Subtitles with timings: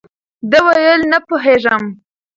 [0.51, 1.83] ده ویل، نه پوهېږم.